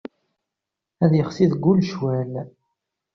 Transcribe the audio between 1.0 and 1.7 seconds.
Ad yexsi deg